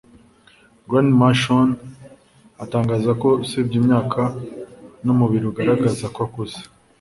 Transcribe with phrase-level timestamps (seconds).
[0.89, 1.69] Grandma Shon
[2.63, 4.21] atangaza ko usibye imyaka
[5.05, 6.59] n’umubiri ugaragaza ko akuze